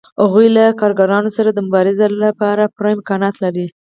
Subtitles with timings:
[0.21, 3.65] هغوی له کارګرانو سره د مبارزې لپاره پوره امکانات لري